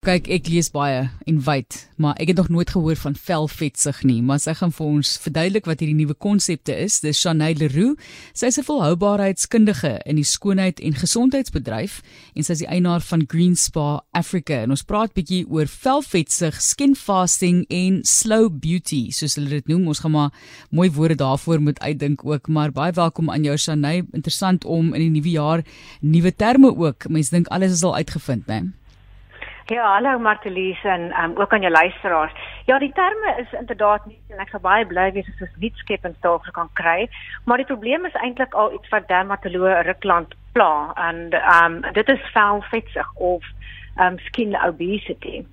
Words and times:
Kyk, 0.00 0.30
ek 0.32 0.46
lees 0.48 0.70
baie 0.72 1.00
en 1.28 1.40
wyd, 1.44 1.76
maar 2.00 2.16
ek 2.16 2.30
het 2.30 2.38
nog 2.40 2.46
nooit 2.48 2.70
gehoor 2.72 2.96
van 2.96 3.12
velvetsig 3.20 3.98
nie, 4.08 4.22
maar 4.24 4.38
sy 4.40 4.54
gaan 4.56 4.70
vir 4.72 4.86
ons 4.86 5.10
verduidelik 5.20 5.66
wat 5.68 5.82
hierdie 5.84 5.98
nuwe 5.98 6.16
konsepte 6.16 6.72
is. 6.72 7.02
Dis 7.04 7.20
Chanay 7.20 7.52
Leroux. 7.60 8.00
Sy 8.32 8.48
is 8.48 8.56
'n 8.56 8.64
volhoubaarheidskundige 8.64 10.00
in 10.08 10.16
die 10.16 10.24
skoonheid 10.24 10.80
en 10.80 10.96
gesondheidsbedryf 10.96 12.00
en 12.34 12.42
sy 12.42 12.52
is 12.52 12.62
die 12.64 12.70
eienaar 12.72 13.04
van 13.04 13.26
Green 13.28 13.54
Spa 13.56 14.00
Africa. 14.12 14.62
En 14.62 14.70
ons 14.70 14.82
praat 14.82 15.12
bietjie 15.12 15.44
oor 15.50 15.66
velvetsig, 15.68 16.62
skin 16.62 16.96
fasting 16.96 17.66
en 17.68 18.00
slow 18.02 18.48
beauty, 18.48 19.10
soos 19.10 19.34
hulle 19.34 19.50
dit 19.50 19.68
noem. 19.68 19.86
Ons 19.86 20.00
gaan 20.00 20.12
maar 20.12 20.32
mooi 20.70 20.90
woorde 20.90 21.16
daarvoor 21.16 21.60
moet 21.60 21.80
uitdink 21.80 22.24
ook, 22.24 22.48
maar 22.48 22.72
baie 22.72 22.92
welkom 22.92 23.28
aan 23.30 23.44
jou 23.44 23.56
Chanay. 23.56 24.02
Interessant 24.12 24.64
om 24.64 24.94
in 24.94 25.12
die 25.12 25.20
nuwe 25.20 25.30
jaar 25.30 25.62
nuwe 26.00 26.32
terme 26.32 26.74
ook. 26.74 27.08
Mense 27.10 27.30
dink 27.30 27.48
alles 27.48 27.72
is 27.72 27.82
al 27.82 27.96
uitgevind, 27.96 28.46
né? 28.46 28.79
Ja, 29.70 29.84
hallo 29.94 30.18
Martelies 30.18 30.82
en 30.82 31.02
um, 31.22 31.36
ook 31.38 31.52
aan 31.52 31.60
jou 31.60 31.72
luisteraars. 31.72 32.32
Ja, 32.64 32.78
die 32.78 32.92
terme 32.92 33.34
is 33.38 33.52
inderdaad 33.52 34.06
nie 34.06 34.18
en 34.28 34.40
ek 34.42 34.50
sou 34.50 34.58
baie 34.64 34.86
bly 34.86 35.04
wees 35.14 35.28
as 35.30 35.44
ons 35.46 35.60
nie 35.62 35.70
skepend 35.78 36.18
daarvoor 36.26 36.56
kan 36.56 36.72
kry, 36.80 37.04
maar 37.46 37.62
die 37.62 37.68
probleem 37.68 38.08
is 38.08 38.18
eintlik 38.18 38.56
al 38.58 38.74
iets 38.74 38.90
wat 38.90 39.06
dermatoloë 39.12 39.84
Rukland 39.86 40.34
pla 40.58 40.90
en 41.04 41.22
um, 41.38 41.78
dit 42.00 42.10
is 42.16 42.26
velvetsig 42.34 43.14
of 43.30 43.46
ehm 44.00 44.16
um, 44.16 44.18
skin 44.26 44.58
obesity. 44.58 45.44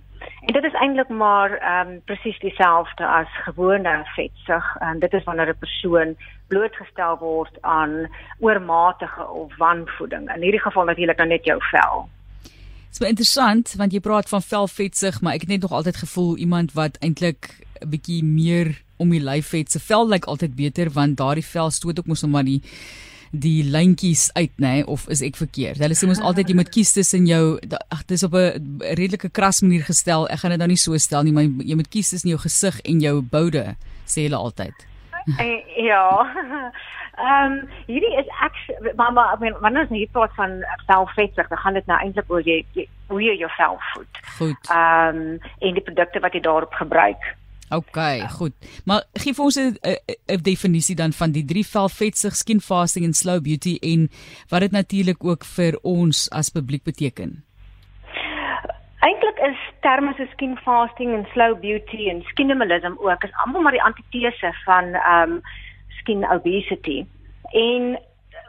En 0.49 0.57
dit 0.57 0.65
is 0.71 0.81
eintlik 0.81 1.13
maar 1.21 1.53
um, 1.75 1.93
presies 2.09 2.41
dieselfde 2.41 3.05
as 3.05 3.39
gewone 3.45 3.95
vetsig 4.17 4.75
en 4.89 5.05
dit 5.05 5.13
is 5.13 5.29
wanneer 5.29 5.53
'n 5.53 5.61
persoon 5.61 6.17
blootgestel 6.49 7.21
word 7.21 7.61
aan 7.61 8.09
oormatige 8.39 9.29
of 9.29 9.57
wanvoeding. 9.57 10.29
In 10.35 10.41
hierdie 10.41 10.65
geval 10.69 10.85
natuurlik 10.85 11.17
nou 11.17 11.29
net 11.29 11.45
jou 11.45 11.61
vel. 11.69 12.07
Dit 12.97 13.05
is 13.05 13.13
interessant 13.13 13.73
want 13.77 13.93
jy 13.93 13.99
praat 14.01 14.29
van 14.29 14.41
velvetsig, 14.41 15.19
maar 15.21 15.35
ek 15.37 15.43
het 15.45 15.51
net 15.51 15.61
nog 15.61 15.73
altyd 15.77 15.99
gevoel 16.01 16.37
iemand 16.41 16.71
wat 16.73 16.95
eintlik 17.05 17.51
'n 17.81 17.89
bietjie 17.89 18.23
meer 18.23 18.81
om 18.97 19.09
die 19.09 19.21
lyf 19.21 19.51
het, 19.51 19.71
se 19.71 19.79
vel 19.79 20.07
lyk 20.09 20.25
altyd 20.25 20.55
beter 20.55 20.89
want 20.89 21.17
daardie 21.17 21.45
vel 21.45 21.69
stoot 21.69 21.99
ook 21.99 22.07
mos 22.07 22.21
nou 22.21 22.31
maar 22.31 22.43
die 22.43 22.61
die 23.31 23.63
lyntjies 23.63 24.33
uit 24.33 24.51
nê 24.57 24.81
nee, 24.81 24.87
of 24.87 25.07
is 25.09 25.21
ek 25.21 25.35
verkeerd? 25.35 25.77
Hulle 25.77 25.93
sê 25.93 26.07
mos 26.07 26.19
altyd 26.19 26.49
jy 26.49 26.55
moet 26.55 26.69
kies 26.69 26.93
tussen 26.93 27.27
jou 27.27 27.59
ag 27.89 28.05
dis 28.07 28.23
op 28.23 28.33
'n 28.33 28.81
redelike 28.81 29.29
kras 29.29 29.61
manier 29.61 29.83
gestel. 29.83 30.27
Ek 30.29 30.39
gaan 30.39 30.51
dit 30.51 30.59
nou 30.59 30.67
nie 30.67 30.77
so 30.77 30.97
stel 30.97 31.23
nie, 31.23 31.33
maar 31.33 31.43
jy 31.43 31.75
moet 31.75 31.89
kies 31.89 32.09
tussen 32.09 32.29
jou 32.29 32.39
gesig 32.39 32.81
en 32.81 32.99
jou 32.99 33.21
boude, 33.21 33.75
sê 34.07 34.25
hulle 34.25 34.37
altyd. 34.37 34.73
Eh, 35.37 35.85
ja. 35.85 36.25
Ehm 37.17 37.51
um, 37.51 37.69
hierdie 37.87 38.13
is 38.19 38.27
ek 38.45 38.57
maar 38.95 39.13
maar 39.13 39.33
ek 39.33 39.39
meen 39.39 39.55
wanneer 39.63 39.87
ons 39.87 39.97
hier 39.97 40.11
praat 40.13 40.33
van 40.37 40.59
velvetsig, 40.85 41.47
dan 41.49 41.57
gaan 41.57 41.73
dit 41.73 41.89
nou 41.89 41.97
eintlik 41.99 42.29
oor 42.29 42.45
jy, 42.45 42.59
jy 42.77 42.85
hoe 43.09 43.21
jy 43.23 43.33
jou 43.39 43.49
vel 43.57 43.79
voed. 43.93 44.21
Goed. 44.37 44.69
Ehm 44.69 45.21
um, 45.23 45.49
en 45.59 45.79
die 45.79 45.85
produkte 45.89 46.21
wat 46.21 46.37
jy 46.37 46.43
daarop 46.45 46.73
gebruik. 46.77 47.25
OK, 47.69 47.97
goed. 48.37 48.53
Maar 48.85 49.03
gee 49.13 49.33
vir 49.33 49.43
ons 49.43 49.57
'n 49.57 50.43
definisie 50.43 50.95
dan 50.95 51.11
van 51.11 51.31
die 51.31 51.45
drie 51.45 51.65
velvetsig, 51.65 52.35
skin 52.35 52.61
fasting 52.61 53.05
en 53.05 53.13
slow 53.13 53.41
beauty 53.41 53.77
en 53.81 54.09
wat 54.49 54.59
dit 54.59 54.71
natuurlik 54.71 55.23
ook 55.23 55.43
vir 55.43 55.79
ons 55.81 56.29
as 56.29 56.49
publiek 56.49 56.83
beteken. 56.83 57.43
Eintlik 58.99 59.37
is 59.49 59.57
terme 59.81 60.13
so 60.17 60.25
skin 60.31 60.57
fasting 60.57 61.13
en 61.13 61.27
slow 61.33 61.59
beauty 61.59 62.09
en 62.09 62.21
skinimalism 62.21 62.93
ook 62.97 63.23
is 63.23 63.33
almal 63.43 63.61
maar 63.61 63.71
die 63.71 63.83
antitese 63.83 64.53
van 64.65 64.93
ehm 64.93 65.31
um, 65.31 65.41
skin 66.07 66.23
obesity. 66.31 67.05
En 67.51 67.99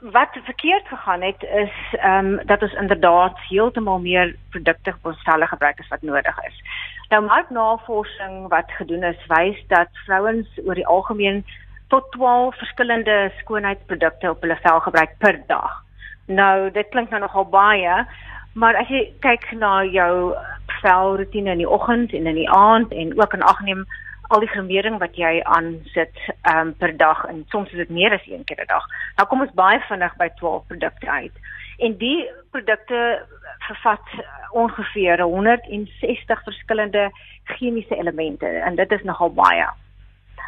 wat 0.00 0.28
verkeerd 0.44 0.86
gegaan 0.86 1.22
het 1.22 1.42
is 1.42 1.74
ehm 1.92 2.26
um, 2.26 2.46
dat 2.46 2.62
ons 2.62 2.72
inderdaad 2.72 3.38
heeltemal 3.48 3.98
meer 3.98 4.36
produkte 4.50 4.90
op 4.90 5.06
ons 5.10 5.22
selle 5.22 5.46
gebruik 5.46 5.78
as 5.80 5.88
wat 5.88 6.02
nodig 6.02 6.38
is. 6.46 6.62
Nou 7.08 7.24
marknavorsing 7.24 8.48
wat 8.48 8.70
gedoen 8.70 9.02
is 9.02 9.26
wys 9.26 9.64
dat 9.66 9.88
vrouens 10.06 10.48
oor 10.64 10.74
die 10.74 10.86
algemeen 10.86 11.44
tot 11.88 12.12
12 12.12 12.58
verskillende 12.58 13.32
skoonheidsprodukte 13.38 14.30
op 14.30 14.40
hulle 14.40 14.58
vel 14.62 14.80
gebruik 14.80 15.18
per 15.18 15.42
dag. 15.46 15.84
Nou 16.26 16.70
dit 16.70 16.88
klink 16.88 17.10
nou 17.10 17.20
nogal 17.20 17.48
baie, 17.48 18.06
maar 18.52 18.76
as 18.76 18.88
jy 18.88 19.12
kyk 19.20 19.50
na 19.52 19.84
jou 19.84 20.34
velroetine 20.80 21.50
in 21.50 21.64
die 21.64 21.70
oggend 21.70 22.12
en 22.12 22.26
in 22.26 22.34
die 22.34 22.50
aand 22.50 22.92
en 22.92 23.20
ook 23.20 23.32
in 23.34 23.42
ag 23.42 23.60
neem 23.60 23.86
al 24.28 24.40
die 24.44 24.50
gremering 24.52 24.98
wat 25.00 25.16
jy 25.16 25.38
aansit 25.42 26.16
um, 26.52 26.74
per 26.76 26.92
dag 26.96 27.24
en 27.30 27.44
soms 27.48 27.70
is 27.72 27.80
dit 27.84 27.92
meer 27.96 28.12
as 28.12 28.26
een 28.26 28.44
keer 28.44 28.60
'n 28.60 28.68
dag. 28.68 28.84
Nou 29.16 29.28
kom 29.28 29.40
ons 29.40 29.54
baie 29.54 29.80
vinnig 29.88 30.16
by 30.16 30.28
12 30.36 30.66
produkte 30.66 31.10
uit. 31.10 31.32
En 31.78 31.96
die 31.96 32.28
produkte 32.50 33.26
vervat 33.58 34.06
ongeveer 34.50 35.20
160 35.20 36.42
verskillende 36.42 37.10
chemiese 37.44 37.96
elemente 37.96 38.46
en 38.46 38.74
dit 38.74 38.92
is 38.92 39.02
nogal 39.02 39.32
baie. 39.32 39.68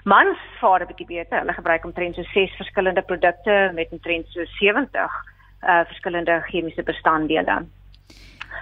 Mans 0.05 0.39
vaar 0.61 0.81
'n 0.81 0.87
bietjie 0.87 1.07
beter. 1.07 1.39
Hulle 1.39 1.53
gebruik 1.53 1.85
omtrent 1.85 2.15
so 2.15 2.23
6 2.23 2.57
verskillende 2.57 3.03
produkte 3.03 3.71
met 3.75 3.89
omtrent 3.91 4.27
so 4.29 4.45
70 4.45 5.11
uh 5.63 5.85
verskillende 5.85 6.41
chemiese 6.41 6.83
bestanddele. 6.83 7.65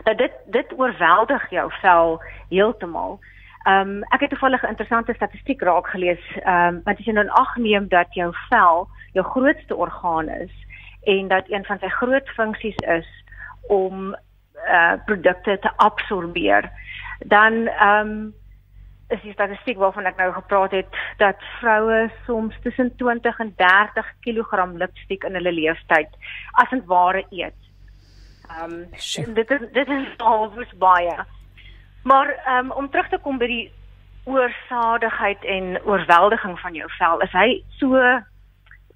Nou 0.04 0.16
dit 0.16 0.32
dit 0.46 0.72
oorweldig 0.76 1.50
jou 1.50 1.72
vel 1.80 2.22
heeltemal. 2.48 3.18
Ehm 3.68 3.88
um, 3.88 4.02
ek 4.14 4.20
het 4.20 4.30
toevallig 4.30 4.62
'n 4.62 4.72
interessante 4.74 5.14
statistiek 5.14 5.60
raak 5.62 5.86
gelees, 5.86 6.24
ehm 6.42 6.74
um, 6.74 6.80
wat 6.84 6.98
as 6.98 7.04
jy 7.04 7.12
nou 7.12 7.28
agneem 7.28 7.88
dat 7.88 8.14
jou 8.14 8.30
vel 8.48 8.88
jou 9.12 9.24
grootste 9.24 9.76
orgaan 9.76 10.28
is 10.28 10.54
en 11.02 11.28
dat 11.28 11.44
een 11.48 11.64
van 11.64 11.78
sy 11.78 11.88
groot 11.88 12.28
funksies 12.28 12.76
is 12.76 13.08
om 13.68 14.14
eh 14.14 14.74
uh, 14.74 14.92
produkte 15.04 15.58
te 15.58 15.70
absorbeer, 15.76 16.70
dan 17.18 17.52
ehm 17.66 18.08
um, 18.08 18.34
is 19.08 19.20
die 19.22 19.32
statistiek 19.32 19.76
waarvan 19.76 20.06
ek 20.06 20.16
nou 20.16 20.32
gepraat 20.32 20.70
het 20.70 20.96
dat 21.16 21.36
vroue 21.60 22.10
soms 22.26 22.54
tussen 22.62 22.96
20 22.96 23.38
en 23.38 23.52
30 23.56 24.06
kg 24.20 24.72
lipstiek 24.72 25.24
in 25.24 25.34
hulle 25.34 25.52
lewenstyd 25.52 26.08
as 26.52 26.70
'n 26.70 26.86
ware 26.86 27.24
eet. 27.30 27.60
Ehm 28.48 28.72
um, 28.72 29.34
dit 29.34 29.50
is 29.50 29.60
dit 29.72 29.88
is 29.88 30.16
alwys 30.32 30.72
baie. 30.78 31.16
Maar 32.08 32.58
um, 32.58 32.70
om 32.70 32.90
terug 32.90 33.08
te 33.08 33.18
kom 33.22 33.36
by 33.38 33.46
die 33.50 33.64
oorsadigheid 34.24 35.44
en 35.44 35.76
oorweldiging 35.84 36.56
van 36.60 36.76
jou 36.76 36.88
vel, 36.96 37.20
is 37.26 37.34
hy 37.36 37.48
so 37.80 38.00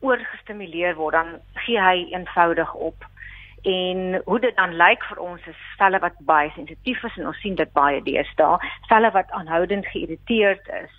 oorgestimuleer 0.00 0.96
word 0.96 1.18
dan 1.18 1.34
gee 1.66 1.80
hy 1.80 2.06
eenvoudig 2.14 2.72
op. 2.74 3.04
En 3.68 4.16
hoe 4.24 4.40
dit 4.40 4.56
dan 4.56 4.72
lyk 4.80 5.04
vir 5.10 5.20
ons 5.22 5.44
is 5.52 5.60
velle 5.76 6.00
wat 6.00 6.16
baie 6.32 6.50
sensitief 6.56 7.04
is 7.04 7.20
en 7.20 7.28
ons 7.30 7.44
sien 7.44 7.58
dit 7.60 7.76
baie 7.76 8.00
deesdae, 8.08 8.72
velle 8.88 9.12
wat 9.14 9.30
aanhoudend 9.38 9.86
geïrriteerd 9.92 10.72
is 10.80 10.98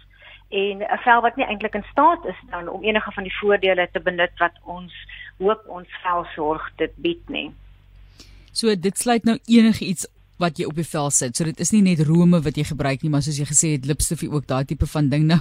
en 0.54 0.86
'n 0.86 1.04
vel 1.04 1.22
wat 1.26 1.36
nie 1.36 1.50
eintlik 1.50 1.76
in 1.76 1.90
staat 1.92 2.26
is 2.30 2.40
dan 2.50 2.68
om 2.70 2.84
enige 2.84 3.12
van 3.12 3.24
die 3.24 3.38
voordele 3.42 3.90
te 3.92 4.00
benut 4.00 4.38
wat 4.38 4.54
ons 4.64 4.94
hoop 5.38 5.64
ons 5.68 5.90
velsorg 6.04 6.70
dit 6.76 6.94
bied 6.96 7.30
nie. 7.30 7.50
So 8.52 8.76
dit 8.76 8.98
sluit 8.98 9.24
nou 9.24 9.40
enige 9.46 9.86
iets 9.86 10.08
wat 10.44 10.60
jy 10.60 10.68
op 10.70 10.78
die 10.80 10.88
vel 10.88 11.10
sit. 11.16 11.38
So 11.38 11.48
dit 11.48 11.60
is 11.64 11.72
nie 11.74 11.82
net 11.86 12.04
rome 12.08 12.42
wat 12.44 12.60
jy 12.60 12.66
gebruik 12.68 13.04
nie, 13.04 13.12
maar 13.14 13.24
soos 13.26 13.40
jy 13.40 13.48
gesê 13.50 13.74
het, 13.78 13.88
lipstifie 13.90 14.30
ook 14.32 14.48
daai 14.50 14.64
tipe 14.70 14.88
van 14.90 15.10
ding. 15.12 15.26
Nou, 15.32 15.40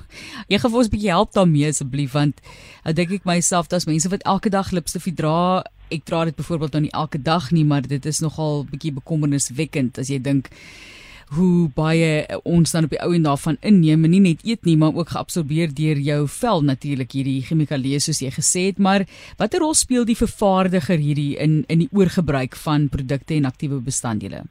jy 0.48 0.60
gaan 0.62 0.72
vir 0.72 0.82
ons 0.82 0.88
'n 0.88 0.94
bietjie 0.94 1.12
help 1.12 1.32
daarmee 1.32 1.68
asseblief 1.68 2.12
want 2.12 2.40
ek 2.84 2.96
dink 2.96 3.12
ek 3.12 3.24
myself 3.24 3.68
dat 3.68 3.86
mense 3.86 4.08
wat 4.08 4.22
elke 4.24 4.50
dag 4.50 4.72
lipstifie 4.72 5.14
dra, 5.14 5.64
ek 5.90 6.04
dra 6.04 6.24
dit 6.24 6.36
byvoorbeeld 6.36 6.72
nou 6.72 6.82
nie 6.82 6.94
elke 6.94 7.18
dag 7.18 7.50
nie, 7.52 7.64
maar 7.64 7.82
dit 7.82 8.06
is 8.06 8.20
nogal 8.20 8.64
bietjie 8.64 8.92
bekommerniswekkend 8.92 9.98
as 9.98 10.08
jy 10.08 10.18
dink 10.18 10.50
hoe 11.32 11.68
baie 11.72 12.24
ons 12.44 12.74
dan 12.74 12.86
op 12.86 12.92
die 12.92 13.00
ou 13.00 13.12
en 13.16 13.24
daarvan 13.24 13.58
inneem 13.64 14.04
en 14.04 14.12
nie 14.12 14.22
net 14.24 14.42
eet 14.44 14.66
nie 14.68 14.76
maar 14.80 14.96
ook 14.96 15.14
geabsorbeer 15.14 15.72
deur 15.74 16.00
jou 16.04 16.20
vel 16.28 16.64
natuurlik 16.68 17.14
hierdie 17.16 17.38
chemikalieë 17.46 18.00
soos 18.04 18.20
jy 18.24 18.32
gesê 18.34 18.66
het 18.68 18.82
maar 18.82 19.06
watter 19.40 19.64
rol 19.64 19.74
speel 19.78 20.04
die 20.08 20.18
vervaardiger 20.18 21.00
hierdie 21.00 21.32
in 21.40 21.62
in 21.72 21.86
die 21.86 21.92
oorgebruik 21.92 22.58
van 22.66 22.90
produkte 22.92 23.38
en 23.38 23.48
aktiewe 23.48 23.80
bestanddele 23.80 24.44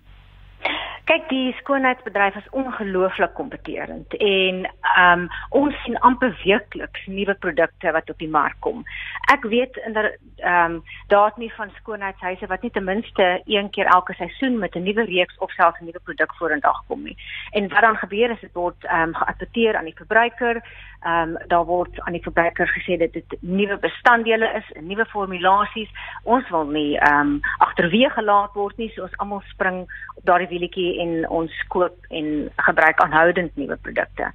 kyk 1.11 1.27
die 1.27 1.51
skoonheidsbedryf 1.59 2.35
is 2.39 2.49
ongelooflik 2.55 3.33
kompeterend 3.35 4.13
en 4.23 4.61
um, 5.03 5.25
ons 5.59 5.75
sien 5.83 5.97
amper 6.07 6.31
weekliks 6.43 7.07
nuwe 7.11 7.35
produkte 7.43 7.91
wat 7.91 8.09
op 8.13 8.21
die 8.23 8.29
mark 8.31 8.55
kom. 8.63 8.85
Ek 9.33 9.43
weet 9.51 9.75
in 9.85 9.97
daar 9.97 10.13
ehm 10.41 10.77
um, 10.77 10.77
daar't 11.11 11.37
nie 11.37 11.51
van 11.53 11.69
skoonheidshuise 11.79 12.47
wat 12.47 12.61
nie 12.61 12.71
ten 12.71 12.87
minste 12.87 13.25
een 13.45 13.69
keer 13.75 13.85
elke 13.85 14.13
seisoen 14.13 14.57
met 14.59 14.75
'n 14.75 14.83
nuwe 14.83 15.03
reeks 15.05 15.37
of 15.37 15.51
selfs 15.51 15.81
'n 15.81 15.85
nuwe 15.85 15.99
produk 16.03 16.35
vorendag 16.35 16.83
kom 16.87 17.03
nie. 17.03 17.17
En 17.51 17.69
wat 17.69 17.81
dan 17.81 17.95
gebeur 17.95 18.29
is 18.29 18.39
dit 18.39 18.53
word 18.53 18.85
ehm 18.85 19.01
um, 19.01 19.15
geadverteer 19.15 19.75
aan 19.77 19.89
die 19.91 20.01
verbruiker. 20.01 20.63
Ehm 21.01 21.35
um, 21.35 21.37
daar 21.47 21.65
word 21.65 22.01
aan 22.01 22.13
die 22.13 22.23
verbruiker 22.23 22.67
gesê 22.67 22.97
dat 22.97 23.13
dit 23.13 23.37
nuwe 23.39 23.77
bestanddele 23.77 24.47
is, 24.55 24.81
nuwe 24.81 25.05
formulasies. 25.05 25.89
Ons 26.23 26.49
wil 26.49 26.65
nie 26.65 26.97
ehm 26.97 27.19
um, 27.19 27.39
agterweë 27.57 28.09
gelaat 28.09 28.53
word 28.53 28.77
nie, 28.77 28.89
so 28.89 29.01
ons 29.03 29.17
almal 29.17 29.41
spring 29.49 29.81
op 30.15 30.25
daardie 30.25 30.47
wielietjie 30.47 31.00
en 31.03 31.29
ons 31.39 31.63
koop 31.73 32.09
en 32.09 32.27
gebruik 32.67 33.01
aanhoudend 33.03 33.55
nuwe 33.55 33.77
produkte. 33.87 34.31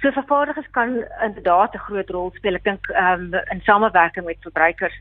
So 0.00 0.10
vervaardigers 0.16 0.70
kan 0.70 1.04
inderdaad 1.26 1.74
'n 1.74 1.86
groot 1.88 2.10
rol 2.10 2.30
speel. 2.34 2.54
Ek 2.54 2.64
dink 2.64 2.88
ehm 2.88 3.34
um, 3.34 3.40
in 3.52 3.60
samewerking 3.62 4.26
met 4.26 4.46
verbruikers 4.48 4.96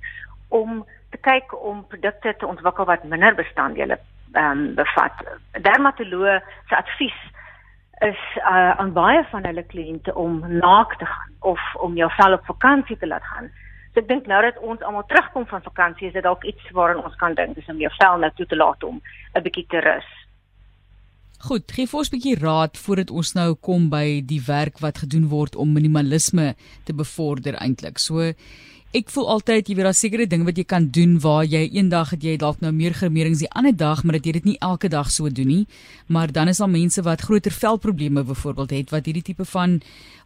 om 0.49 0.85
te 1.09 1.17
kyk 1.17 1.63
om 1.63 1.87
produkte 1.87 2.35
te 2.37 2.47
ontwikkel 2.47 2.85
wat 2.85 3.03
minder 3.03 3.35
bestanddele 3.35 3.99
ehm 4.33 4.51
um, 4.51 4.75
bevat. 4.75 5.15
Dermatoloog 5.51 6.41
se 6.67 6.75
advies 6.75 7.19
is 7.99 8.19
uh, 8.37 8.71
aan 8.77 8.93
baie 8.93 9.23
van 9.29 9.45
hulle 9.45 9.63
kliënte 9.63 10.13
om 10.15 10.43
naak 10.47 10.97
te 10.97 11.05
gaan 11.05 11.31
of 11.39 11.61
om 11.75 11.95
jou 11.95 12.09
vel 12.11 12.33
op 12.33 12.45
vakansie 12.45 12.97
te 12.97 13.07
laat 13.07 13.23
gaan. 13.23 13.49
So 13.93 14.03
ek 14.03 14.07
dink 14.07 14.27
nou 14.29 14.41
dat 14.45 14.59
ons 14.61 14.83
almal 14.85 15.05
terugkom 15.09 15.47
van 15.49 15.63
vakansie 15.65 16.07
is 16.07 16.13
dit 16.13 16.23
dalk 16.23 16.43
iets 16.43 16.71
waaraan 16.77 17.03
ons 17.03 17.15
kan 17.15 17.33
dink, 17.33 17.55
dis 17.55 17.69
om 17.73 17.79
jou 17.81 17.91
vel 17.97 18.19
nou 18.21 18.31
toe 18.35 18.45
te 18.45 18.55
laat 18.55 18.83
om 18.83 19.01
'n 19.33 19.41
bietjie 19.41 19.65
te 19.73 19.81
rus. 19.81 20.09
Goed, 21.45 21.69
gee 21.69 21.85
vir 21.85 21.99
ons 21.99 22.09
'n 22.09 22.15
bietjie 22.15 22.39
raad 22.39 22.77
voordat 22.81 23.11
ons 23.11 23.33
nou 23.37 23.53
kom 23.55 23.89
by 23.89 24.21
die 24.25 24.41
werk 24.41 24.79
wat 24.81 24.97
gedoen 25.03 25.27
word 25.29 25.55
om 25.55 25.73
minimalisme 25.73 26.55
te 26.85 26.93
bevorder 26.93 27.53
eintlik. 27.61 27.99
So 27.99 28.33
ek 28.95 29.09
voel 29.11 29.25
altyd 29.33 29.67
jy 29.67 29.75
weet 29.75 29.85
daar 29.85 29.95
sekere 29.97 30.25
dinge 30.31 30.47
wat 30.47 30.57
jy 30.57 30.63
kan 30.63 30.85
doen 30.95 31.17
waar 31.19 31.43
jy 31.43 31.65
eendag 31.75 32.13
het 32.13 32.23
jy 32.23 32.37
dalk 32.39 32.61
nou 32.63 32.71
meer 32.71 32.93
gemerings 32.95 33.41
die 33.43 33.49
ander 33.51 33.75
dag 33.75 34.03
maar 34.03 34.15
dat 34.15 34.25
jy 34.25 34.37
dit 34.37 34.45
nie 34.47 34.55
elke 34.63 34.87
dag 34.87 35.09
so 35.11 35.27
doen 35.27 35.47
nie. 35.47 35.65
Maar 36.07 36.31
dan 36.31 36.47
is 36.47 36.61
daar 36.63 36.71
mense 36.71 37.03
wat 37.03 37.25
groter 37.27 37.51
velprobleme 37.51 38.23
byvoorbeeld 38.23 38.71
het 38.71 38.93
wat 38.95 39.05
hierdie 39.05 39.25
tipe 39.27 39.45
van 39.45 39.81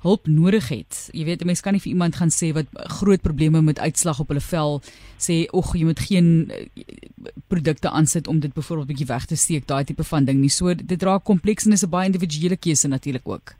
hulp 0.05 0.27
nodig 0.29 0.69
het. 0.69 1.09
Jy 1.13 1.25
weet 1.25 1.41
'n 1.41 1.45
mens 1.45 1.61
kan 1.61 1.73
nie 1.73 1.81
vir 1.81 1.91
iemand 1.91 2.15
gaan 2.15 2.29
sê 2.29 2.53
wat 2.53 2.67
groot 3.01 3.21
probleme 3.21 3.61
met 3.61 3.79
uitslag 3.79 4.19
op 4.19 4.27
hulle 4.27 4.41
vel 4.41 4.81
sê 5.17 5.47
ag 5.49 5.73
jy 5.73 5.83
moet 5.85 5.99
geen 5.99 6.51
eh, 6.51 6.85
produkte 7.47 7.89
aansit 7.89 8.27
om 8.27 8.39
dit 8.39 8.53
byvoorbeeld 8.53 8.87
bietjie 8.87 9.07
weg 9.07 9.25
te 9.25 9.35
steek 9.35 9.67
daai 9.67 9.83
tipe 9.83 10.03
van 10.03 10.25
ding 10.25 10.39
nie. 10.39 10.49
So 10.49 10.73
dit 10.75 11.03
raak 11.03 11.23
kompleks 11.23 11.65
en 11.65 11.71
is 11.71 11.83
'n 11.83 11.89
baie 11.89 12.05
individuele 12.05 12.57
keuse 12.57 12.87
natuurlik 12.87 13.27
ook 13.27 13.55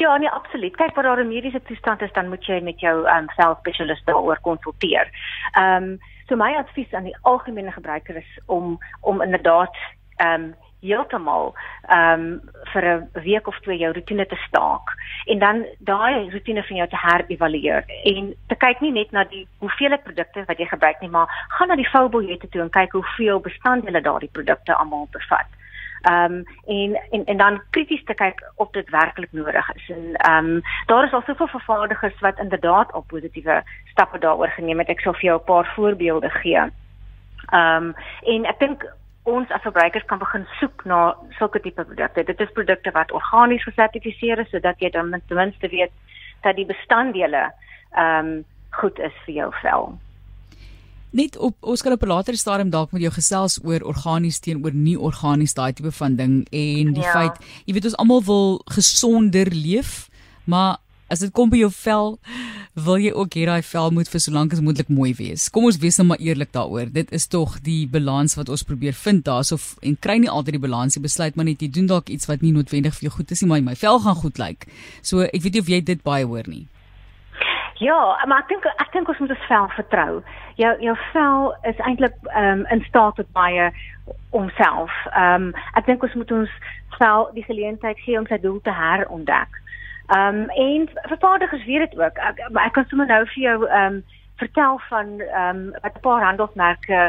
Ja, 0.00 0.16
nee, 0.16 0.30
absoluut. 0.30 0.76
Kyk, 0.76 0.94
wat 0.94 1.04
daar 1.04 1.20
'n 1.20 1.28
mediese 1.28 1.62
toestand 1.62 2.00
is, 2.00 2.12
dan 2.12 2.28
moet 2.28 2.46
jy 2.46 2.60
met 2.60 2.80
jou 2.80 3.06
ehm 3.06 3.16
um, 3.16 3.28
selfspesialist 3.28 4.06
daaroor 4.06 4.40
konsulteer. 4.40 5.10
Ehm 5.52 5.82
um, 5.82 6.00
so 6.26 6.36
my 6.36 6.54
advies 6.56 6.92
aan 6.92 7.04
die 7.04 7.16
algemene 7.20 7.72
gebruiker 7.72 8.16
is 8.16 8.38
om 8.46 8.78
om 9.00 9.22
inderdaad 9.22 9.76
ehm 10.16 10.42
um, 10.42 10.54
heeltemal 10.80 11.54
ehm 11.88 12.20
um, 12.20 12.40
vir 12.72 12.84
'n 12.84 13.08
week 13.12 13.46
of 13.46 13.60
twee 13.60 13.78
jou 13.78 13.92
rotine 13.92 14.26
te 14.26 14.36
staak 14.36 14.86
en 15.24 15.38
dan 15.38 15.66
daai 15.78 16.30
rotine 16.30 16.62
van 16.62 16.76
jou 16.76 16.88
te 16.88 17.02
herevalueer 17.06 17.84
en 18.04 18.34
te 18.46 18.54
kyk 18.54 18.80
nie 18.80 18.92
net 18.92 19.10
na 19.10 19.24
die 19.24 19.46
hoeveelheid 19.58 20.02
produkte 20.02 20.44
wat 20.46 20.58
jy 20.58 20.66
gebruik 20.66 21.00
nie, 21.00 21.10
maar 21.10 21.46
gaan 21.48 21.68
na 21.68 21.76
die 21.76 21.90
voubiljette 21.90 22.48
toe 22.48 22.62
en 22.62 22.70
kyk 22.70 22.92
hoeveel 22.92 23.40
bestanddele 23.40 24.00
daardie 24.00 24.32
produkte 24.32 24.74
almal 24.74 25.08
bevat. 25.10 25.59
Ehm 26.02 26.32
um, 26.32 26.44
en, 26.66 27.00
en 27.10 27.24
en 27.24 27.36
dan 27.36 27.62
krities 27.70 28.04
te 28.04 28.14
kyk 28.14 28.52
of 28.56 28.70
dit 28.70 28.90
werklik 28.90 29.32
nodig 29.32 29.74
is. 29.74 29.88
En 29.88 30.14
ehm 30.14 30.46
um, 30.46 30.60
daar 30.86 31.04
is 31.04 31.12
al 31.12 31.22
soveel 31.26 31.46
vervaardigers 31.46 32.20
wat 32.20 32.38
inderdaad 32.38 32.92
al 32.92 33.04
positiewe 33.06 33.62
stappe 33.84 34.18
daaroor 34.18 34.48
geneem 34.48 34.78
het. 34.78 34.88
Ek 34.88 35.00
sal 35.00 35.12
vir 35.12 35.24
jou 35.24 35.40
'n 35.40 35.44
paar 35.44 35.72
voorbeelde 35.74 36.30
gee. 36.30 36.62
Ehm 37.50 37.84
um, 37.84 37.94
en 38.22 38.44
ek 38.44 38.58
dink 38.58 38.88
ons 39.22 39.50
as 39.50 39.62
verbruikers 39.62 40.04
kan 40.04 40.18
begin 40.18 40.46
soek 40.58 40.84
na 40.84 41.16
sulke 41.38 41.60
tipe 41.60 41.84
produkte. 41.84 42.24
Dit 42.24 42.40
is 42.40 42.52
produkte 42.52 42.90
wat 42.90 43.12
organies 43.12 43.62
gesertifiseer 43.62 44.38
is 44.38 44.50
sodat 44.50 44.80
jy 44.80 44.90
dan 44.90 45.22
ten 45.26 45.36
minste 45.36 45.68
weet 45.68 45.92
dat 46.42 46.56
die 46.56 46.66
bestanddele 46.66 47.52
ehm 47.92 48.26
um, 48.26 48.44
goed 48.70 48.98
is 48.98 49.12
vir 49.24 49.34
jou 49.34 49.52
vel. 49.62 49.98
Net 51.10 51.36
op 51.38 51.56
ons 51.60 51.82
kan 51.82 51.92
op 51.92 52.02
'n 52.02 52.06
later 52.08 52.36
stadium 52.36 52.70
dalk 52.70 52.92
met 52.92 53.02
jou 53.02 53.12
gesels 53.12 53.58
oor 53.64 53.82
organies 53.82 54.38
teenoor 54.38 54.74
nie 54.74 54.98
organies 54.98 55.54
daai 55.54 55.72
tipe 55.72 55.92
van 55.92 56.16
ding 56.16 56.46
en 56.50 56.92
die 56.92 57.02
ja. 57.02 57.12
feit 57.12 57.36
jy 57.66 57.72
weet 57.74 57.84
ons 57.84 57.96
almal 57.96 58.22
wil 58.22 58.62
gesonder 58.64 59.50
leef 59.50 60.08
maar 60.44 60.78
as 61.10 61.18
dit 61.18 61.32
kom 61.32 61.50
by 61.50 61.56
jou 61.56 61.70
vel 61.74 62.18
wil 62.78 63.00
jy 63.02 63.10
ook 63.10 63.34
hê 63.34 63.46
daai 63.48 63.62
vel 63.66 63.90
moet 63.90 64.08
vir 64.08 64.22
so 64.22 64.32
lank 64.32 64.52
as 64.54 64.62
moontlik 64.62 64.88
mooi 64.88 65.10
wees. 65.18 65.48
Kom 65.50 65.66
ons 65.66 65.78
wees 65.82 65.98
nou 65.98 66.06
maar 66.06 66.22
eerlik 66.22 66.52
daaroor. 66.54 66.86
Dit 66.94 67.10
is 67.12 67.26
tog 67.26 67.58
die 67.66 67.86
balans 67.90 68.36
wat 68.38 68.48
ons 68.48 68.62
probeer 68.62 68.94
vind 68.94 69.24
daarsof 69.26 69.74
en 69.82 69.96
kry 69.98 70.20
nie 70.22 70.30
altyd 70.30 70.58
die 70.58 70.62
balans 70.62 70.96
nie. 70.96 71.02
Besluit 71.02 71.34
maar 71.36 71.48
net 71.50 71.62
jy 71.62 71.70
doen 71.74 71.90
dalk 71.90 72.08
iets 72.08 72.30
wat 72.30 72.44
nie 72.46 72.52
noodwendig 72.54 72.94
vir 72.94 73.08
jou 73.08 73.16
goed 73.18 73.34
is 73.34 73.42
nie, 73.42 73.48
maar 73.50 73.64
my 73.72 73.74
vel 73.74 73.98
gaan 74.00 74.20
goed 74.22 74.38
lyk. 74.38 74.68
So 75.02 75.26
ek 75.26 75.42
weet 75.42 75.58
nie 75.58 75.64
of 75.66 75.72
jy 75.74 75.80
dit 75.80 76.06
baie 76.06 76.24
hoor 76.24 76.46
nie. 76.46 76.68
Ja, 77.80 78.24
maar 78.26 78.42
ek 78.42 78.48
dink 78.48 78.66
ek 78.76 78.90
dink 78.92 79.08
ons 79.08 79.18
moet 79.22 79.30
ons 79.32 79.46
vel 79.48 79.68
vertrou. 79.72 80.18
Jou 80.60 80.72
jou 80.84 80.96
vel 81.12 81.46
is 81.70 81.78
eintlik 81.88 82.16
ehm 82.28 82.60
um, 82.60 82.66
in 82.76 82.82
staat 82.84 83.16
tot 83.16 83.30
baie 83.32 83.70
omself. 84.36 84.92
Ehm 85.14 85.46
um, 85.46 85.62
ek 85.80 85.88
dink 85.88 86.04
ons 86.04 86.18
moet 86.20 86.34
ons 86.42 86.52
vel 86.98 87.24
die 87.38 87.46
geleentheid 87.46 88.02
gee 88.04 88.18
om 88.20 88.28
sy 88.28 88.36
doel 88.42 88.60
te 88.68 88.74
herontdek. 88.82 89.56
Ehm 90.12 90.42
um, 90.42 90.52
en 90.66 90.84
vervaardigers 91.14 91.64
weet 91.64 91.86
dit 91.88 91.96
ook. 92.02 92.20
Ek 92.20 92.44
ek 92.66 92.76
kan 92.76 92.88
sommer 92.92 93.08
nou 93.08 93.22
vir 93.32 93.42
jou 93.46 93.56
ehm 93.64 93.96
um, 93.96 94.04
vertel 94.44 94.80
van 94.92 95.16
ehm 95.30 95.64
um, 95.64 95.66
wat 95.80 95.96
'n 95.96 96.04
paar 96.04 96.24
handelsmerke 96.28 97.00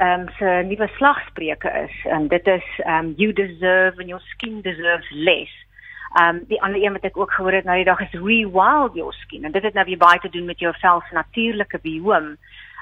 ehm 0.00 0.20
um, 0.20 0.28
se 0.40 0.58
nuwe 0.72 0.88
slagspreuke 0.96 1.70
is. 1.84 2.04
En 2.16 2.28
dit 2.28 2.46
is 2.46 2.68
ehm 2.78 3.04
um, 3.04 3.14
you 3.16 3.32
deserve 3.32 4.00
and 4.00 4.08
your 4.08 4.24
skin 4.32 4.62
deserves 4.62 5.10
less. 5.10 5.67
Ehm 6.16 6.36
um, 6.36 6.44
die 6.48 6.62
ander 6.62 6.82
een 6.82 6.92
wat 6.92 7.04
ek 7.04 7.16
ook 7.16 7.32
gehoor 7.32 7.52
het 7.52 7.64
nou 7.64 7.76
die 7.76 7.84
dag 7.84 8.00
is 8.00 8.20
rewild 8.20 8.94
your 8.94 9.12
skin 9.12 9.44
en 9.44 9.52
dit 9.52 9.62
het 9.62 9.74
nou 9.74 9.84
weer 9.84 9.98
baie 9.98 10.18
te 10.18 10.28
doen 10.28 10.44
met 10.44 10.58
jou 10.58 10.74
vel 10.80 11.00
se 11.00 11.14
natuurlike 11.14 11.78
bioom. 11.78 12.36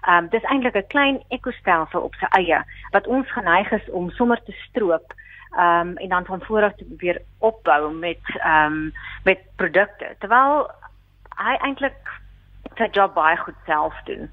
Ehm 0.06 0.24
um, 0.24 0.28
dis 0.28 0.42
eintlik 0.42 0.76
'n 0.76 0.86
klein 0.86 1.22
ekostelsel 1.28 2.00
op 2.00 2.14
sy 2.14 2.26
eie 2.30 2.62
wat 2.90 3.06
ons 3.06 3.32
geneig 3.32 3.70
is 3.70 3.90
om 3.90 4.10
sommer 4.10 4.42
te 4.42 4.52
stroop 4.52 5.14
ehm 5.56 5.88
um, 5.88 5.96
en 5.96 6.08
dan 6.08 6.24
van 6.24 6.40
voor 6.42 6.62
af 6.62 6.74
te 6.76 6.84
probeer 6.84 7.22
opbou 7.38 7.94
met 7.94 8.22
ehm 8.38 8.72
um, 8.72 8.92
met 9.24 9.38
produkte 9.56 10.14
terwyl 10.18 10.70
hy 11.36 11.54
eintlik 11.56 12.20
sy 12.76 12.88
job 12.92 13.14
baie 13.14 13.36
goed 13.36 13.58
self 13.66 13.94
doen. 14.04 14.30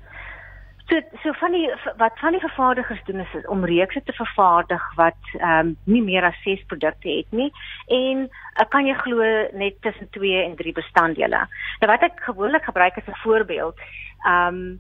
So 0.90 1.00
so 1.24 1.32
van 1.40 1.52
die 1.52 1.68
wat 1.98 2.20
van 2.20 2.36
die 2.36 2.42
vervaardigers 2.44 3.04
doen 3.06 3.20
is, 3.20 3.34
is 3.34 3.48
om 3.48 3.66
reekse 3.66 4.04
te 4.04 4.14
vervaardig 4.14 4.84
wat 4.96 5.20
ehm 5.40 5.60
um, 5.60 5.76
nie 5.84 6.02
meer 6.04 6.26
as 6.28 6.40
6 6.44 6.66
produkte 6.68 7.10
het 7.10 7.30
nie 7.32 7.52
en 7.88 8.26
uh, 8.28 8.66
kan 8.70 8.86
jy 8.86 8.96
glo 9.00 9.28
net 9.54 9.80
tussen 9.82 10.10
2 10.10 10.42
en 10.44 10.56
3 10.56 10.74
bestanddele. 10.74 11.46
Nou 11.80 11.92
wat 11.92 12.04
ek 12.04 12.20
gewoonlik 12.28 12.68
gebruik 12.68 12.98
as 12.98 13.08
'n 13.08 13.22
voorbeeld, 13.24 13.80
ehm 14.26 14.48
um, 14.48 14.80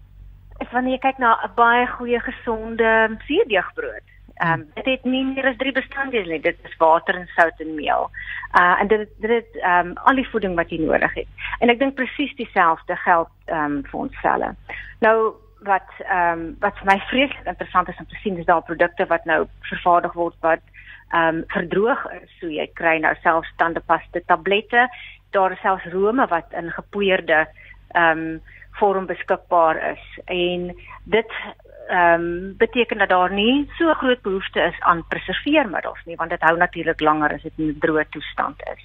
is 0.59 0.71
wanneer 0.71 0.93
jy 0.93 0.99
kyk 0.99 1.17
na 1.17 1.37
'n 1.43 1.55
baie 1.55 1.87
goeie 1.87 2.19
gesonde 2.19 3.17
suurdeegbrood. 3.27 4.07
Ehm 4.43 4.51
um, 4.51 4.67
dit 4.73 4.85
het 4.85 5.03
nie 5.03 5.23
meer 5.25 5.47
as 5.47 5.57
3 5.57 5.71
bestanddele 5.71 6.31
nie. 6.31 6.41
Dit 6.41 6.57
is 6.63 6.77
water 6.77 7.15
en 7.15 7.27
sout 7.35 7.59
en 7.59 7.75
meel. 7.75 8.09
Uh 8.59 8.75
en 8.81 8.87
dit 8.87 9.09
dit 9.19 9.55
ehm 9.61 9.87
um, 9.87 9.97
al 10.03 10.15
die 10.15 10.29
voeding 10.29 10.55
wat 10.55 10.69
jy 10.69 10.79
nodig 10.81 11.13
het. 11.13 11.27
En 11.59 11.69
ek 11.69 11.79
dink 11.79 11.95
presies 11.95 12.35
dieselfde 12.35 12.95
geld 12.95 13.31
ehm 13.45 13.63
um, 13.63 13.83
vir 13.83 13.99
ons 13.99 14.19
selle. 14.21 14.55
Nou 14.99 15.33
wat 15.63 15.89
ehm 16.03 16.39
um, 16.39 16.55
wat 16.59 16.77
vir 16.77 16.89
my 16.91 16.99
vreeslik 17.09 17.47
interessant 17.47 17.89
is 17.89 17.99
om 17.99 18.07
te 18.07 18.21
sien 18.21 18.37
is 18.37 18.45
daar 18.45 18.61
produkte 18.61 19.05
wat 19.05 19.25
nou 19.25 19.45
vervaardig 19.69 20.13
word 20.13 20.35
wat 20.39 20.63
ehm 21.11 21.27
um, 21.27 21.43
verdroog 21.47 22.05
is. 22.21 22.29
So 22.39 22.47
jy 22.47 22.67
kry 22.73 22.97
nou 22.99 23.13
self 23.21 23.47
tandepaste 23.57 24.23
tablette. 24.25 24.87
Daar 25.31 25.51
is 25.51 25.61
selfs 25.61 25.85
rome 25.93 26.27
wat 26.27 26.51
in 26.51 26.71
gepoeierde 26.71 27.45
ehm 27.93 28.25
um, 28.25 28.41
vorm 28.73 29.05
beskikbaar 29.05 29.77
is 29.91 30.05
en 30.25 30.71
dit 31.03 31.31
ehm 31.87 32.21
um, 32.21 32.57
beteken 32.57 32.97
dat 32.97 33.09
daar 33.09 33.31
nie 33.31 33.69
so 33.77 33.93
groot 33.93 34.21
behoefte 34.21 34.61
is 34.61 34.79
aan 34.79 35.05
preserveermiddels 35.07 35.99
nie 36.05 36.15
want 36.15 36.29
dit 36.29 36.41
hou 36.41 36.57
natuurlik 36.57 36.99
langer 36.99 37.33
as 37.33 37.41
dit 37.41 37.53
in 37.57 37.67
'n 37.67 37.79
droë 37.79 38.09
toestand 38.09 38.63
is. 38.75 38.83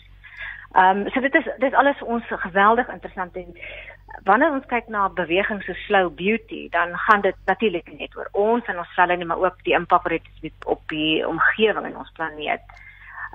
Ehm 0.75 0.99
um, 0.99 1.11
so 1.11 1.21
dit 1.21 1.35
is 1.35 1.45
dit 1.45 1.73
is 1.73 1.79
alles 1.79 2.03
ons 2.03 2.25
geweldig 2.29 2.89
interessant 2.89 3.37
en 3.37 3.57
wanneer 4.25 4.53
ons 4.53 4.67
kyk 4.67 4.89
na 4.89 5.09
beweging 5.09 5.63
so 5.63 5.73
slow 5.87 6.11
beauty, 6.11 6.69
dan 6.71 6.97
gaan 6.97 7.21
dit 7.21 7.37
natuurlik 7.47 7.89
net 7.99 8.17
oor 8.17 8.29
ons 8.33 8.67
en 8.67 8.79
ons 8.79 8.95
selle 8.95 9.17
nie, 9.17 9.29
maar 9.29 9.43
ook 9.45 9.63
die 9.65 9.77
impak 9.77 10.03
wat 10.03 10.29
dit 10.43 10.65
op 10.65 10.83
die 10.93 11.27
omgewing 11.27 11.87
en 11.87 11.97
ons 11.97 12.13
planeet. 12.17 12.65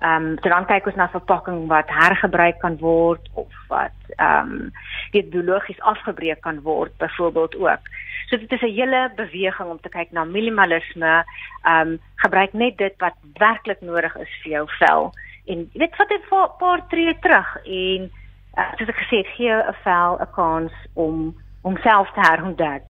Ehm 0.03 0.33
um, 0.33 0.35
dan 0.41 0.65
kyk 0.65 0.87
ons 0.89 0.97
na 0.99 1.07
verpakking 1.13 1.67
wat 1.69 1.89
hergebruik 1.93 2.57
kan 2.59 2.77
word 2.81 3.29
of 3.39 3.51
wat 3.69 4.15
ehm 4.17 4.49
um, 4.51 4.71
dit 5.11 5.29
biologies 5.29 5.79
afgebreek 5.79 6.41
kan 6.41 6.61
word 6.61 6.97
byvoorbeeld 6.97 7.55
ook. 7.55 7.91
So 8.27 8.37
dit 8.37 8.51
is 8.51 8.61
'n 8.61 8.73
hele 8.79 9.11
beweging 9.15 9.69
om 9.69 9.79
te 9.79 9.89
kyk 9.89 10.11
na 10.11 10.23
minimalisme. 10.23 11.23
Ehm 11.63 11.87
um, 11.87 11.99
gebruik 12.15 12.53
net 12.53 12.77
dit 12.77 12.93
wat 12.97 13.15
werklik 13.37 13.81
nodig 13.81 14.15
is 14.15 14.33
vir 14.43 14.51
jou 14.51 14.65
vel. 14.79 15.13
En 15.45 15.57
jy 15.73 15.79
weet 15.79 15.97
het 15.97 16.11
'n 16.31 16.57
paar 16.57 16.87
tree 16.87 17.19
terug 17.19 17.57
en 17.65 18.11
soos 18.53 18.89
ek 18.89 18.97
gesê 18.97 19.17
het, 19.17 19.27
gee 19.37 19.53
'n 19.53 19.75
vel 19.83 20.17
'n 20.19 20.31
kans 20.33 20.73
om 20.93 21.35
homself 21.61 22.11
te 22.11 22.19
herontdek. 22.19 22.81